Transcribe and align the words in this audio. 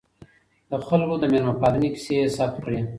د 0.69 0.71
خلکو 0.87 1.15
د 1.21 1.25
میلمه 1.31 1.55
پالنې 1.61 1.89
کیسې 1.93 2.13
یې 2.19 2.33
ثبت 2.35 2.55
کړې. 2.63 2.79